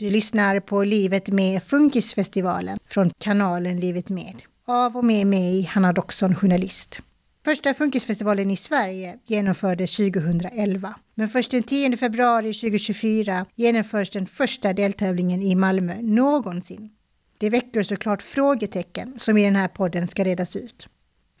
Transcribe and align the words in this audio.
Du 0.00 0.10
lyssnar 0.10 0.60
på 0.60 0.84
Livet 0.84 1.28
med 1.28 1.62
Funkisfestivalen 1.62 2.78
från 2.86 3.10
kanalen 3.18 3.80
Livet 3.80 4.08
med. 4.08 4.42
Av 4.66 4.96
och 4.96 5.04
med 5.04 5.26
mig, 5.26 5.62
Hanna 5.62 5.92
Doxon, 5.92 6.34
journalist. 6.34 7.00
Första 7.44 7.74
Funkisfestivalen 7.74 8.50
i 8.50 8.56
Sverige 8.56 9.18
genomfördes 9.26 9.96
2011. 9.96 10.94
Men 11.14 11.28
först 11.28 11.50
den 11.50 11.62
10 11.62 11.96
februari 11.96 12.54
2024 12.54 13.46
genomförs 13.54 14.10
den 14.10 14.26
första 14.26 14.72
deltävlingen 14.72 15.42
i 15.42 15.54
Malmö 15.54 15.94
någonsin. 16.00 16.90
Det 17.38 17.50
väcker 17.50 17.82
såklart 17.82 18.22
frågetecken 18.22 19.14
som 19.18 19.38
i 19.38 19.44
den 19.44 19.56
här 19.56 19.68
podden 19.68 20.08
ska 20.08 20.24
redas 20.24 20.56
ut. 20.56 20.88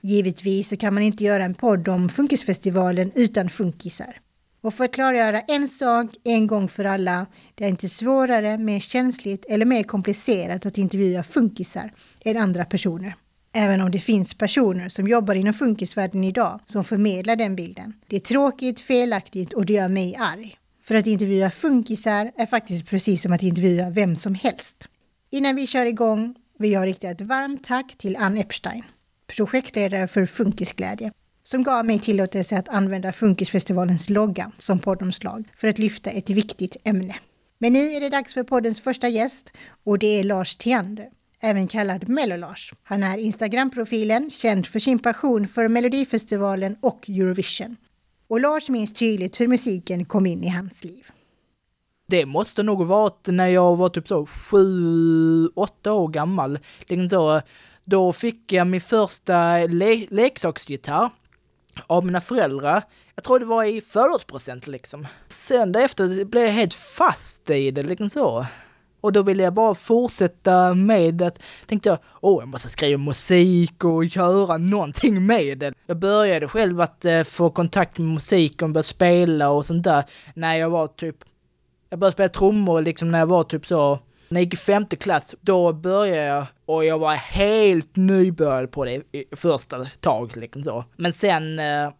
Givetvis 0.00 0.68
så 0.68 0.76
kan 0.76 0.94
man 0.94 1.02
inte 1.02 1.24
göra 1.24 1.44
en 1.44 1.54
podd 1.54 1.88
om 1.88 2.08
Funkisfestivalen 2.08 3.12
utan 3.14 3.50
funkisar. 3.50 4.20
Och 4.62 4.74
för 4.74 4.84
att 4.84 4.92
klargöra 4.92 5.40
en 5.40 5.68
sak 5.68 6.06
en 6.24 6.46
gång 6.46 6.68
för 6.68 6.84
alla, 6.84 7.26
det 7.54 7.64
är 7.64 7.68
inte 7.68 7.88
svårare, 7.88 8.58
mer 8.58 8.80
känsligt 8.80 9.44
eller 9.48 9.66
mer 9.66 9.82
komplicerat 9.82 10.66
att 10.66 10.78
intervjua 10.78 11.22
funkisar 11.22 11.92
än 12.24 12.36
andra 12.36 12.64
personer. 12.64 13.14
Även 13.52 13.80
om 13.80 13.90
det 13.90 14.00
finns 14.00 14.34
personer 14.34 14.88
som 14.88 15.08
jobbar 15.08 15.34
inom 15.34 15.54
funkisvärlden 15.54 16.24
idag 16.24 16.60
som 16.66 16.84
förmedlar 16.84 17.36
den 17.36 17.56
bilden. 17.56 17.92
Det 18.06 18.16
är 18.16 18.20
tråkigt, 18.20 18.80
felaktigt 18.80 19.52
och 19.52 19.66
det 19.66 19.72
gör 19.72 19.88
mig 19.88 20.16
arg. 20.18 20.56
För 20.82 20.94
att 20.94 21.06
intervjua 21.06 21.50
funkisar 21.50 22.32
är 22.36 22.46
faktiskt 22.46 22.86
precis 22.86 23.22
som 23.22 23.32
att 23.32 23.42
intervjua 23.42 23.90
vem 23.90 24.16
som 24.16 24.34
helst. 24.34 24.88
Innan 25.30 25.56
vi 25.56 25.66
kör 25.66 25.86
igång 25.86 26.34
vill 26.58 26.72
jag 26.72 26.86
rikta 26.86 27.08
ett 27.08 27.20
varmt 27.20 27.64
tack 27.64 27.96
till 27.98 28.16
Ann 28.16 28.36
Epstein, 28.36 28.82
projektledare 29.36 30.08
för 30.08 30.26
Funkisglädje, 30.26 31.12
som 31.50 31.62
gav 31.62 31.84
mig 31.86 31.98
tillåtelse 31.98 32.58
att 32.58 32.68
använda 32.68 33.12
Funkisfestivalens 33.12 34.10
logga 34.10 34.52
som 34.58 34.78
poddomslag 34.78 35.48
för 35.56 35.68
att 35.68 35.78
lyfta 35.78 36.10
ett 36.10 36.30
viktigt 36.30 36.76
ämne. 36.84 37.14
Men 37.58 37.72
nu 37.72 37.90
är 37.90 38.00
det 38.00 38.08
dags 38.08 38.34
för 38.34 38.42
poddens 38.42 38.80
första 38.80 39.08
gäst 39.08 39.52
och 39.84 39.98
det 39.98 40.18
är 40.20 40.24
Lars 40.24 40.56
Theander, 40.56 41.08
även 41.40 41.68
kallad 41.68 42.08
Mellolars. 42.08 42.72
Han 42.82 43.02
är 43.02 43.18
Instagram-profilen 43.18 44.30
känd 44.30 44.66
för 44.66 44.78
sin 44.78 44.98
passion 44.98 45.48
för 45.48 45.68
Melodifestivalen 45.68 46.76
och 46.80 47.10
Eurovision. 47.10 47.76
Och 48.28 48.40
Lars 48.40 48.68
minns 48.68 48.92
tydligt 48.92 49.40
hur 49.40 49.48
musiken 49.48 50.04
kom 50.04 50.26
in 50.26 50.44
i 50.44 50.48
hans 50.48 50.84
liv. 50.84 51.04
Det 52.06 52.26
måste 52.26 52.62
nog 52.62 52.86
varit 52.86 53.26
när 53.26 53.48
jag 53.48 53.76
var 53.76 53.88
typ 53.88 54.08
så 54.08 54.26
sju, 54.26 55.48
åtta 55.48 55.92
år 55.92 56.08
gammal. 56.08 56.58
Liksom 56.80 57.08
så, 57.08 57.40
då 57.84 58.12
fick 58.12 58.52
jag 58.52 58.66
min 58.66 58.80
första 58.80 59.56
le 59.56 60.06
leksaksgitarr 60.10 61.10
av 61.86 62.06
mina 62.06 62.20
föräldrar. 62.20 62.82
Jag 63.14 63.24
tror 63.24 63.38
det 63.38 63.44
var 63.44 63.64
i 63.64 63.80
födelsedagspresent 63.80 64.66
liksom. 64.66 65.06
Sen 65.28 65.72
därefter 65.72 66.24
blev 66.24 66.44
jag 66.44 66.52
helt 66.52 66.74
fast 66.74 67.50
i 67.50 67.70
det 67.70 67.82
liksom 67.82 68.10
så. 68.10 68.46
Och 69.00 69.12
då 69.12 69.22
ville 69.22 69.42
jag 69.42 69.52
bara 69.52 69.74
fortsätta 69.74 70.74
med 70.74 71.22
att, 71.22 71.42
tänkte 71.66 71.88
jag, 71.88 71.98
åh, 72.20 72.42
jag 72.42 72.48
måste 72.48 72.68
skriva 72.68 72.98
musik 72.98 73.84
och 73.84 74.04
göra 74.04 74.58
någonting 74.58 75.26
med 75.26 75.58
det. 75.58 75.74
Jag 75.86 75.98
började 75.98 76.48
själv 76.48 76.80
att 76.80 77.04
eh, 77.04 77.22
få 77.22 77.50
kontakt 77.50 77.98
med 77.98 78.08
musik 78.08 78.62
och 78.62 78.70
börja 78.70 78.82
spela 78.82 79.50
och 79.50 79.66
sånt 79.66 79.84
där 79.84 80.04
när 80.34 80.54
jag 80.54 80.70
var 80.70 80.86
typ, 80.86 81.16
jag 81.90 81.98
började 81.98 82.12
spela 82.12 82.28
trummor 82.28 82.82
liksom 82.82 83.10
när 83.10 83.18
jag 83.18 83.26
var 83.26 83.44
typ 83.44 83.66
så, 83.66 83.98
när 84.30 84.40
jag 84.40 84.44
gick 84.44 84.54
i 84.54 84.56
femte 84.56 84.96
klass, 84.96 85.34
då 85.40 85.72
började 85.72 86.26
jag 86.26 86.46
och 86.66 86.84
jag 86.84 86.98
var 86.98 87.14
helt 87.14 87.96
nybörjad 87.96 88.70
på 88.70 88.84
det 88.84 89.02
i 89.12 89.24
första 89.36 89.84
tag 90.00 90.36
liksom 90.36 90.62
så. 90.62 90.84
Men 90.96 91.12
sen 91.12 91.58
eh, 91.58 91.90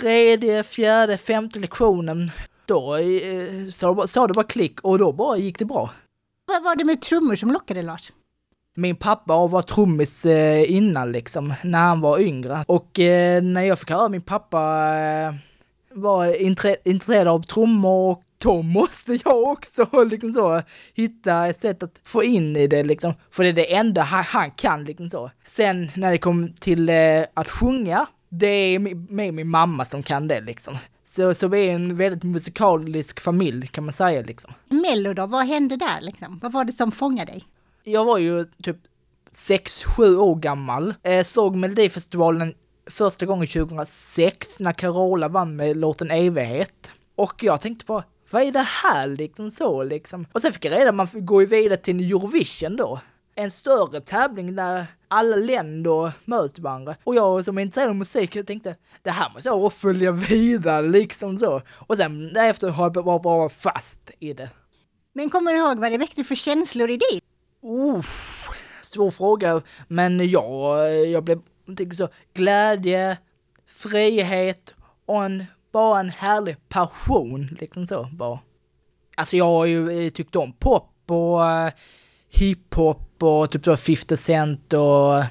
tredje, 0.00 0.62
fjärde, 0.62 1.18
femte 1.18 1.58
lektionen, 1.58 2.30
då 2.66 2.96
eh, 2.96 3.68
sa, 3.72 4.06
sa 4.06 4.26
det 4.26 4.34
bara 4.34 4.44
klick 4.44 4.80
och 4.80 4.98
då 4.98 5.12
bara 5.12 5.36
gick 5.36 5.58
det 5.58 5.64
bra. 5.64 5.90
Vad 6.46 6.62
var 6.62 6.76
det 6.76 6.84
med 6.84 7.02
trummor 7.02 7.36
som 7.36 7.52
lockade 7.52 7.82
Lars? 7.82 8.12
Min 8.76 8.96
pappa 8.96 9.46
var 9.46 9.62
trummis 9.62 10.26
eh, 10.26 10.72
innan 10.72 11.12
liksom, 11.12 11.54
när 11.64 11.78
han 11.78 12.00
var 12.00 12.18
yngre. 12.18 12.64
Och 12.68 13.00
eh, 13.00 13.42
när 13.42 13.62
jag 13.62 13.78
fick 13.78 13.90
höra 13.90 14.08
min 14.08 14.22
pappa 14.22 14.94
eh, 14.98 15.34
var 15.92 16.42
intresserad 16.88 17.28
av 17.28 17.42
trummor 17.42 18.10
och 18.10 18.22
då 18.38 18.62
måste 18.62 19.18
jag 19.24 19.42
också 19.42 20.04
liksom 20.10 20.32
så 20.32 20.62
hitta 20.94 21.46
ett 21.46 21.60
sätt 21.60 21.82
att 21.82 22.00
få 22.04 22.24
in 22.24 22.56
i 22.56 22.66
det 22.66 22.82
liksom. 22.82 23.14
För 23.30 23.42
det 23.42 23.48
är 23.48 23.52
det 23.52 23.74
enda 23.74 24.02
han, 24.02 24.24
han 24.24 24.50
kan 24.50 24.84
liksom 24.84 25.10
så. 25.10 25.30
Sen 25.46 25.90
när 25.94 26.10
det 26.10 26.18
kom 26.18 26.52
till 26.52 26.88
eh, 26.88 27.22
att 27.34 27.48
sjunga, 27.48 28.06
det 28.28 28.46
är 28.46 28.78
med 29.12 29.34
min 29.34 29.48
mamma 29.48 29.84
som 29.84 30.02
kan 30.02 30.28
det 30.28 30.40
liksom. 30.40 30.78
Så, 31.04 31.34
så 31.34 31.48
vi 31.48 31.66
är 31.66 31.72
en 31.72 31.96
väldigt 31.96 32.22
musikalisk 32.22 33.20
familj 33.20 33.66
kan 33.66 33.84
man 33.84 33.92
säga 33.92 34.22
liksom. 34.22 34.52
Mello 34.68 35.14
då, 35.14 35.26
vad 35.26 35.46
hände 35.46 35.76
där 35.76 36.00
liksom? 36.00 36.38
Vad 36.42 36.52
var 36.52 36.64
det 36.64 36.72
som 36.72 36.92
fångade 36.92 37.32
dig? 37.32 37.44
Jag 37.84 38.04
var 38.04 38.18
ju 38.18 38.44
typ 38.62 38.76
6-7 39.32 40.16
år 40.16 40.36
gammal. 40.36 40.94
Eh, 41.02 41.24
såg 41.24 41.56
Melodifestivalen 41.56 42.54
första 42.90 43.26
gången 43.26 43.46
2006 43.46 44.58
när 44.58 44.72
Carola 44.72 45.28
vann 45.28 45.56
med 45.56 45.76
låten 45.76 46.10
Evighet. 46.10 46.92
Och 47.14 47.42
jag 47.42 47.60
tänkte 47.60 47.84
bara, 47.84 48.04
vad 48.30 48.42
är 48.42 48.52
det 48.52 48.66
här 48.82 49.06
liksom 49.06 49.50
så 49.50 49.82
liksom? 49.82 50.26
Och 50.32 50.42
sen 50.42 50.52
fick 50.52 50.64
jag 50.64 50.72
reda 50.72 50.88
att 50.88 50.94
man 50.94 51.08
får 51.08 51.20
gå 51.20 51.44
vidare 51.44 51.76
till 51.76 52.12
Eurovision 52.12 52.76
då 52.76 53.00
en 53.38 53.50
större 53.50 54.00
tävling 54.00 54.56
där 54.56 54.86
alla 55.08 55.36
länder 55.36 56.12
möter 56.24 56.62
varandra. 56.62 56.96
Och 57.04 57.14
jag 57.14 57.44
som 57.44 57.58
är 57.58 57.62
intresserad 57.62 57.88
av 57.88 57.96
musik, 57.96 58.36
jag 58.36 58.46
tänkte 58.46 58.76
det 59.02 59.10
här 59.10 59.30
måste 59.30 59.48
jag 59.48 59.72
följa 59.72 60.12
vidare 60.12 60.86
liksom 60.86 61.38
så. 61.38 61.62
Och 61.70 61.96
sen 61.96 62.32
därefter 62.32 62.68
har 62.68 62.84
jag 62.84 63.04
bara, 63.04 63.18
bara 63.18 63.48
fast 63.48 64.10
i 64.18 64.32
det. 64.32 64.50
Men 65.12 65.30
kommer 65.30 65.52
du 65.52 65.58
ihåg 65.58 65.78
vad 65.78 65.92
det 65.92 65.98
väckte 65.98 66.24
för 66.24 66.34
känslor 66.34 66.90
i 66.90 66.96
dig? 66.96 67.20
Oh, 67.62 68.04
svår 68.82 69.10
fråga, 69.10 69.62
men 69.88 70.30
ja, 70.30 70.88
jag 70.88 71.24
blev 71.24 71.40
tänker 71.76 71.96
så, 71.96 72.08
glädje, 72.34 73.18
frihet 73.66 74.74
och 75.06 75.24
en, 75.24 75.44
bara 75.76 76.00
en 76.00 76.10
härlig 76.10 76.68
passion 76.68 77.48
liksom 77.60 77.86
så 77.86 78.08
bara. 78.12 78.38
Alltså 79.16 79.36
jag 79.36 79.44
har 79.44 79.66
ju 79.66 80.06
eh, 80.06 80.10
tyckt 80.10 80.36
om 80.36 80.52
pop 80.52 80.92
och 81.06 81.50
eh, 81.50 81.72
hiphop 82.28 83.22
och 83.22 83.50
typ 83.50 83.64
så 83.64 83.76
50 83.76 84.16
Cent 84.16 84.72
och... 84.72 85.22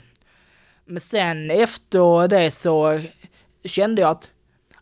Men 0.85 1.01
sen 1.01 1.51
efter 1.51 2.28
det 2.28 2.51
så 2.51 3.01
kände 3.63 4.01
jag 4.01 4.11
att, 4.11 4.29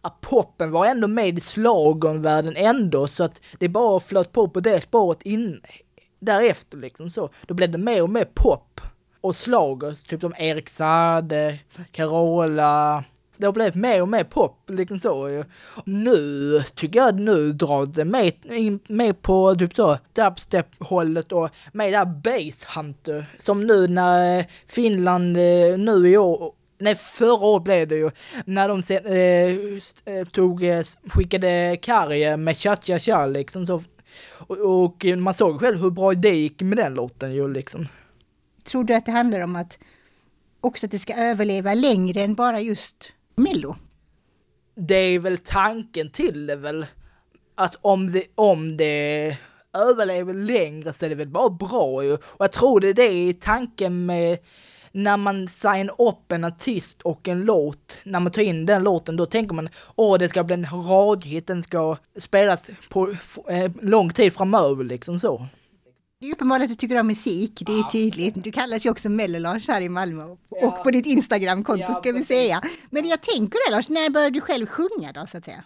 att 0.01 0.21
poppen 0.21 0.71
var 0.71 0.85
ändå 0.85 1.07
med 1.07 1.37
i 1.37 1.41
slagervärlden 1.41 2.55
ändå, 2.55 3.07
så 3.07 3.23
att 3.23 3.41
det 3.59 3.69
bara 3.69 3.99
flöt 3.99 4.31
på 4.31 4.47
på 4.47 4.59
det 4.59 4.81
spåret 4.81 5.21
in, 5.21 5.61
därefter 6.19 6.77
liksom 6.77 7.09
så. 7.09 7.29
Då 7.47 7.53
blev 7.53 7.71
det 7.71 7.77
mer 7.77 8.01
och 8.01 8.09
mer 8.09 8.27
pop 8.33 8.81
och 9.21 9.35
slager, 9.35 10.07
typ 10.07 10.21
som 10.21 10.33
Erik 10.37 10.69
Saade, 10.69 11.59
Carola, 11.91 13.03
det 13.37 13.45
har 13.45 13.53
blivit 13.53 13.75
mer 13.75 14.01
och 14.01 14.07
mer 14.07 14.23
pop, 14.23 14.69
liksom 14.69 14.99
så. 14.99 15.43
Nu 15.85 16.61
tycker 16.75 16.99
jag 16.99 17.09
att 17.09 17.21
nu 17.21 17.53
drar 17.53 17.85
det 17.85 18.05
mer, 18.05 18.91
mer 18.93 19.13
på 19.13 19.55
typ 19.55 19.75
så 19.75 19.97
dubstep-hållet 20.13 21.31
och 21.31 21.49
mer 21.73 21.91
där 21.91 22.05
basshunter. 22.05 23.25
Som 23.39 23.67
nu 23.67 23.87
när 23.87 24.45
Finland 24.67 25.37
eh, 25.37 25.77
nu 25.77 26.09
i 26.09 26.17
år 26.17 26.53
Nej, 26.77 26.95
förra 26.95 27.45
året 27.45 27.63
blev 27.63 27.87
det 27.87 27.95
ju. 27.95 28.11
När 28.45 28.67
de 28.69 28.81
sen, 28.81 29.05
eh, 29.05 30.15
eh 30.15 30.27
tog, 30.31 30.63
eh, 30.63 30.83
skickade 31.07 31.77
Karje 31.81 32.37
med 32.37 32.57
Cha 32.57 32.75
Cha 32.75 32.99
Cha 32.99 33.25
liksom 33.25 33.65
så. 33.65 33.81
Och, 34.29 34.57
och, 34.57 35.05
man 35.05 35.33
såg 35.33 35.59
själv 35.59 35.81
hur 35.81 35.89
bra 35.89 36.13
det 36.13 36.35
gick 36.35 36.61
med 36.61 36.77
den 36.77 36.93
låten 36.93 37.33
ju 37.33 37.53
liksom. 37.53 37.87
Tror 38.63 38.83
du 38.83 38.93
att 38.93 39.05
det 39.05 39.11
handlar 39.11 39.39
om 39.39 39.55
att 39.55 39.77
också 40.61 40.85
att 40.85 40.91
det 40.91 40.99
ska 40.99 41.13
överleva 41.13 41.73
längre 41.73 42.21
än 42.21 42.35
bara 42.35 42.59
just 42.59 43.13
Mello? 43.35 43.75
Det 44.75 44.95
är 44.95 45.19
väl 45.19 45.37
tanken 45.37 46.09
till 46.09 46.45
det 46.45 46.55
väl. 46.55 46.85
Att 47.55 47.77
om 47.81 48.11
det, 48.11 48.23
om 48.35 48.77
det 48.77 49.37
överlever 49.73 50.33
längre 50.33 50.93
så 50.93 51.05
är 51.05 51.09
det 51.09 51.15
väl 51.15 51.27
bara 51.27 51.49
bra 51.49 52.03
ju. 52.03 52.13
Och 52.13 52.21
jag 52.37 52.51
tror 52.51 52.79
det 52.79 52.89
är 52.89 52.93
det 52.93 53.41
tanken 53.41 54.05
med 54.05 54.39
när 54.91 55.17
man 55.17 55.47
signar 55.47 56.01
upp 56.01 56.31
en 56.31 56.43
artist 56.43 57.01
och 57.01 57.27
en 57.27 57.41
låt, 57.41 57.99
när 58.03 58.19
man 58.19 58.31
tar 58.31 58.41
in 58.41 58.65
den 58.65 58.83
låten, 58.83 59.15
då 59.15 59.25
tänker 59.25 59.55
man 59.55 59.69
åh, 59.95 60.17
det 60.17 60.29
ska 60.29 60.43
bli 60.43 60.53
en 60.53 60.65
radhit, 60.65 61.47
den 61.47 61.63
ska 61.63 61.97
spelas 62.17 62.69
på 62.89 63.15
eh, 63.49 63.71
lång 63.81 64.09
tid 64.09 64.33
framöver 64.33 64.83
liksom 64.83 65.19
så. 65.19 65.47
Det 66.23 66.29
är 66.29 66.33
uppenbart 66.33 66.61
att 66.61 66.69
du 66.69 66.75
tycker 66.75 66.99
om 66.99 67.07
musik, 67.07 67.63
det 67.65 67.71
är 67.71 67.77
ja. 67.77 67.89
tydligt. 67.91 68.43
Du 68.43 68.51
kallas 68.51 68.85
ju 68.85 68.89
också 68.89 69.09
Mellolars 69.09 69.67
här 69.67 69.81
i 69.81 69.89
Malmö 69.89 70.35
ja. 70.49 70.67
och 70.67 70.83
på 70.83 70.91
ditt 70.91 71.05
Instagramkonto 71.05 71.85
ja, 71.87 71.93
ska 71.93 72.11
vi 72.11 72.23
säga. 72.23 72.61
Men 72.89 73.07
jag 73.07 73.21
tänker 73.21 73.69
det 73.69 73.75
Lars, 73.75 73.89
när 73.89 74.09
började 74.09 74.33
du 74.33 74.41
själv 74.41 74.65
sjunga 74.65 75.11
då 75.11 75.25
så 75.25 75.37
att 75.37 75.45
säga? 75.45 75.63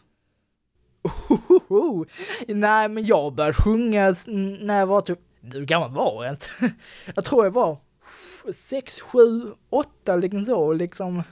Ohoho. 1.01 2.05
Nej 2.47 2.89
men 2.89 3.05
jag 3.05 3.33
började 3.33 3.53
sjunga 3.53 4.15
när 4.59 4.79
jag 4.79 4.87
var 4.87 5.01
typ, 5.01 5.19
hur 5.41 5.65
gammal 5.65 5.91
var 5.91 6.13
jag 6.13 6.25
ens? 6.25 6.49
Jag 7.15 7.25
tror 7.25 7.43
jag 7.43 7.51
var 7.51 7.77
sex, 8.53 9.01
sju, 9.01 9.53
åtta 9.69 10.15
liksom 10.15 10.45
så 10.45 10.73
liksom. 10.73 11.23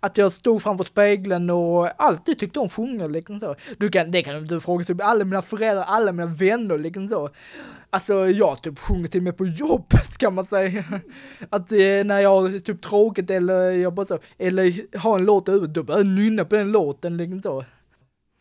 Att 0.00 0.16
jag 0.16 0.32
stod 0.32 0.62
framför 0.62 0.84
spegeln 0.84 1.50
och 1.50 2.02
alltid 2.02 2.38
tyckte 2.38 2.58
om 2.60 2.70
sjunga 2.70 3.06
liksom 3.06 3.40
så. 3.40 3.56
Du 3.78 3.90
kan, 3.90 4.10
det 4.10 4.22
kan 4.22 4.46
du 4.46 4.60
fråga 4.60 4.84
typ 4.84 5.00
alla 5.02 5.24
mina 5.24 5.42
föräldrar, 5.42 5.84
alla 5.84 6.12
mina 6.12 6.26
vänner 6.26 6.78
liksom 6.78 7.08
så. 7.08 7.30
Alltså 7.90 8.28
jag 8.30 8.62
typ 8.62 8.78
sjunger 8.78 9.08
till 9.08 9.20
och 9.20 9.24
med 9.24 9.36
på 9.36 9.46
jobbet 9.46 10.18
kan 10.18 10.34
man 10.34 10.46
säga. 10.46 10.84
Att 11.50 11.72
eh, 11.72 12.04
när 12.04 12.20
jag 12.20 12.40
har 12.40 12.60
typ 12.60 12.82
tråkigt 12.82 13.30
eller 13.30 13.70
jag 13.70 13.94
bara 13.94 14.06
så, 14.06 14.18
eller 14.38 14.96
har 14.98 15.18
en 15.18 15.24
låt 15.24 15.48
huvudet, 15.48 15.74
då 15.74 15.82
börjar 15.82 16.00
jag 16.00 16.06
nynna 16.06 16.44
på 16.44 16.54
den 16.54 16.72
låten 16.72 17.16
liksom 17.16 17.42
så. 17.42 17.64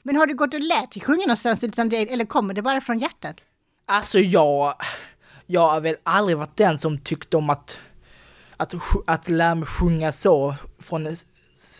Men 0.03 0.15
har 0.15 0.27
du 0.27 0.35
gått 0.35 0.53
och 0.53 0.59
lärt 0.59 0.91
dig 0.91 1.01
sjunga 1.01 1.21
någonstans, 1.21 1.63
utan 1.63 1.89
det, 1.89 2.13
eller 2.13 2.25
kommer 2.25 2.53
det 2.53 2.61
bara 2.61 2.81
från 2.81 3.00
hjärtat? 3.00 3.43
Alltså 3.85 4.19
jag, 4.19 4.75
jag 5.45 5.69
har 5.69 5.81
väl 5.81 5.95
aldrig 6.03 6.38
varit 6.38 6.57
den 6.57 6.77
som 6.77 6.97
tyckte 6.97 7.38
om 7.38 7.50
att, 7.50 7.79
att, 8.57 8.73
att 9.07 9.29
lära 9.29 9.55
mig 9.55 9.67
sjunga 9.67 10.11
så 10.11 10.55
från 10.79 11.15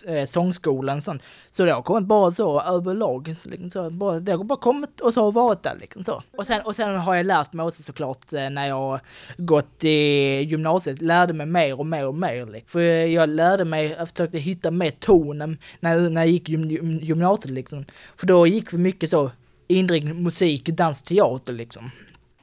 eh, 0.08 0.26
sångskolan 0.26 1.02
sånt. 1.02 1.24
Så 1.50 1.66
det 1.66 1.74
har 1.74 1.82
kommit 1.82 2.08
bara 2.08 2.32
så 2.32 2.62
överlag. 2.62 3.36
Liksom 3.44 3.70
så, 3.70 3.90
bara, 3.90 4.20
det 4.20 4.32
har 4.32 4.44
bara 4.44 4.60
kommit 4.60 5.02
och 5.02 5.14
så 5.14 5.22
har 5.22 5.32
varit 5.32 5.64
där 5.64 5.76
liksom 5.80 6.04
så. 6.04 6.24
Och 6.38 6.48
sen, 6.48 6.62
och 6.62 6.76
sen 6.76 6.96
har 6.96 7.16
jag 7.16 7.26
lärt 7.26 7.54
mig 7.54 7.66
också 7.66 7.84
såklart 7.84 8.34
eh, 8.34 8.50
när 8.50 8.68
jag 8.68 9.00
gått 9.38 9.84
i 9.84 9.98
gymnasiet, 10.44 11.02
lärde 11.02 11.34
mig 11.34 11.46
mer 11.46 11.80
och 11.80 11.86
mer 11.86 12.08
och 12.08 12.16
mer. 12.16 12.46
Liksom. 12.46 12.70
För 12.70 12.82
jag 13.06 13.30
lärde 13.30 13.66
mig, 13.66 13.96
jag 13.98 14.10
försökte 14.10 14.38
hitta 14.38 14.72
mer 14.72 14.90
tonen 14.90 15.58
när, 15.80 16.10
när 16.10 16.22
jag 16.22 16.32
gick 16.32 16.50
gym, 16.50 17.00
gymnasiet 17.02 17.52
liksom. 17.52 17.86
För 18.16 18.28
då 18.28 18.48
gick 18.48 18.74
vi 18.74 18.78
mycket 18.78 19.10
så 19.10 19.32
inriktning 19.68 20.24
musik, 20.24 20.66
dans, 20.66 21.02
teater 21.02 21.54
liksom. 21.54 21.92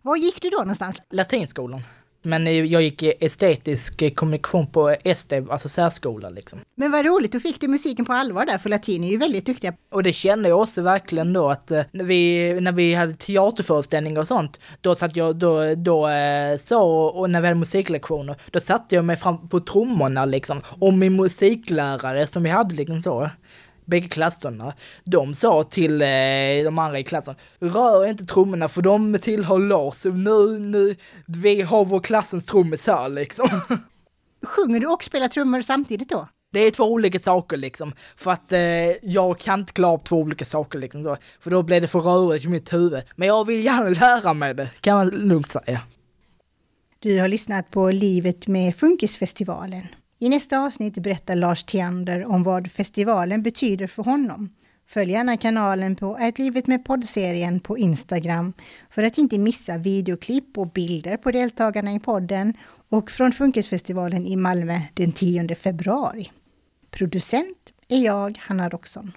Var 0.03 0.17
gick 0.17 0.43
du 0.43 0.51
då 0.51 0.59
någonstans? 0.59 1.03
Latinskolan. 1.11 1.83
Men 2.26 2.69
jag 2.71 2.82
gick 2.82 3.03
estetisk 3.03 4.03
eh, 4.03 4.11
kommunikation 4.11 4.67
på 4.67 4.97
SD, 5.17 5.32
alltså 5.50 5.69
särskola 5.69 6.29
liksom. 6.29 6.61
Men 6.76 6.91
vad 6.91 7.06
roligt, 7.06 7.32
då 7.32 7.41
fick 7.41 7.61
du 7.61 7.69
musiken 7.69 8.05
på 8.05 8.12
allvar 8.12 8.47
där, 8.47 8.59
för 8.59 8.71
latin 8.71 9.05
är 9.05 9.09
ju 9.09 9.17
väldigt 9.17 9.47
duktiga. 9.47 9.75
Och 9.91 10.03
det 10.03 10.12
kände 10.12 10.49
jag 10.49 10.61
också 10.61 10.82
verkligen 10.82 11.32
då 11.32 11.50
att 11.50 11.71
eh, 11.71 11.82
när 11.91 12.05
vi, 12.05 12.53
när 12.61 12.73
vi 12.73 12.94
hade 12.94 13.15
teaterföreställningar 13.15 14.21
och 14.21 14.29
sånt, 14.29 14.61
då 14.81 14.94
satt 14.94 15.17
jag, 15.17 15.37
då, 15.37 15.75
då 15.75 16.09
eh, 16.09 16.56
så, 16.56 16.91
och 16.91 17.31
när 17.31 17.41
vi 17.41 17.47
hade 17.47 17.59
musiklektioner, 17.59 18.37
då 18.50 18.61
satte 18.61 18.94
jag 18.94 19.05
mig 19.05 19.17
fram 19.17 19.49
på 19.49 19.61
trummorna 19.61 20.25
liksom. 20.25 20.61
Och 20.79 20.94
min 20.94 21.17
musiklärare 21.17 22.27
som 22.27 22.43
vi 22.43 22.50
hade 22.50 22.75
liksom 22.75 23.03
så, 23.03 23.31
bägge 23.85 24.09
klasserna, 24.09 24.75
de 25.05 25.35
sa 25.35 25.63
till 25.63 26.03
eh, 26.03 26.09
de 26.65 26.79
andra 26.79 26.99
i 26.99 27.05
klassen, 27.05 27.35
rör 27.59 28.07
inte 28.07 28.27
trummorna 28.27 28.69
för 28.69 28.83
de 28.83 29.19
tillhör 29.19 29.59
Lars, 29.59 30.05
nu, 30.05 30.59
nu, 30.59 30.97
vi 31.27 31.63
har 31.63 31.85
vår 31.85 32.01
klassens 32.01 32.47
trummis 32.47 32.87
här 32.87 33.09
liksom. 33.09 33.49
Sjunger 34.45 34.81
du 34.81 34.87
och 34.87 35.05
spelar 35.05 35.29
trummor 35.29 35.63
samtidigt 35.63 36.09
då? 36.09 36.29
Det 36.53 36.61
är 36.61 36.71
två 36.71 36.85
olika 36.85 37.19
saker 37.19 37.57
liksom. 37.57 37.93
För 38.17 38.31
att 38.31 38.53
eh, 38.53 38.61
jag 39.03 39.39
kan 39.39 39.61
inte 39.61 39.73
klara 39.73 39.99
två 39.99 40.17
olika 40.17 40.45
saker 40.45 40.79
liksom. 40.79 41.05
Så, 41.05 41.17
för 41.41 41.51
då 41.51 41.63
blir 41.63 41.81
det 41.81 41.89
för 41.89 42.01
rörigt 42.01 42.45
i 42.45 42.49
mitt 42.49 42.73
huvud. 42.73 43.03
Men 43.17 43.29
jag 43.29 43.47
vill 43.47 43.65
gärna 43.65 43.91
lära 43.91 44.35
mig 44.35 44.55
det, 44.55 44.71
kan 44.81 44.97
man 44.97 45.09
lugnt 45.09 45.49
säga. 45.49 45.81
Du 46.99 47.21
har 47.21 47.29
lyssnat 47.29 47.71
på 47.71 47.91
Livet 47.91 48.47
med 48.47 48.77
Funkisfestivalen. 48.77 49.87
I 50.25 50.29
nästa 50.29 50.59
avsnitt 50.59 50.99
berättar 50.99 51.37
Lars 51.37 51.65
Theander 51.65 52.25
om 52.25 52.43
vad 52.43 52.71
festivalen 52.71 53.43
betyder 53.43 53.87
för 53.87 54.03
honom. 54.03 54.50
Följ 54.87 55.12
gärna 55.12 55.37
kanalen 55.37 55.97
på 55.97 56.17
Ett 56.21 56.38
livet 56.38 56.67
med 56.67 56.85
poddserien 56.85 57.61
på 57.61 57.79
Instagram 57.79 58.53
för 58.91 59.03
att 59.03 59.19
inte 59.19 59.38
missa 59.38 59.79
videoklipp 59.79 60.59
och 60.59 60.71
bilder 60.71 61.17
på 61.17 61.31
deltagarna 61.31 61.93
i 61.93 62.00
podden 62.00 62.55
och 62.88 63.11
från 63.11 63.32
Funkisfestivalen 63.32 64.26
i 64.26 64.37
Malmö 64.37 64.76
den 64.94 65.12
10 65.12 65.55
februari. 65.55 66.31
Producent 66.91 67.73
är 67.88 68.05
jag, 68.05 68.38
Hanna 68.41 68.69
Roxon. 68.69 69.12